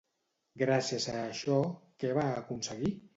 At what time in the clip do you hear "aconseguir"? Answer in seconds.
2.39-2.91